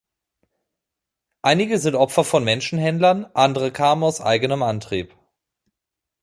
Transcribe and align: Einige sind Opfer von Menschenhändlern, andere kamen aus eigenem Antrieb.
Einige 1.43 1.77
sind 1.77 1.93
Opfer 1.93 2.23
von 2.23 2.43
Menschenhändlern, 2.43 3.25
andere 3.35 3.71
kamen 3.71 4.03
aus 4.03 4.19
eigenem 4.19 4.63
Antrieb. 4.63 5.15